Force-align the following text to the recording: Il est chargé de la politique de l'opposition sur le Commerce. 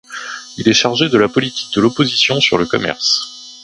Il 0.57 0.67
est 0.67 0.73
chargé 0.73 1.09
de 1.09 1.17
la 1.19 1.27
politique 1.29 1.75
de 1.75 1.81
l'opposition 1.81 2.39
sur 2.39 2.57
le 2.57 2.65
Commerce. 2.65 3.53